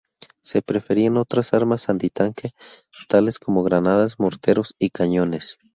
Se 0.41 0.63
preferían 0.63 1.15
otras 1.17 1.53
armas 1.53 1.87
antitanque, 1.87 2.53
tales 3.07 3.37
como 3.37 3.63
granadas, 3.63 4.17
morteros 4.19 4.73
y 4.79 4.89
cañones. 4.89 5.59